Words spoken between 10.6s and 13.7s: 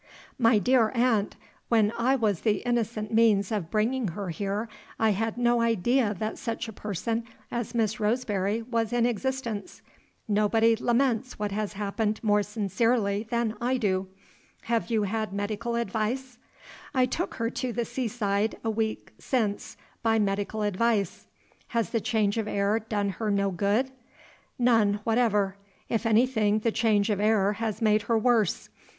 laments what has happened more sincerely than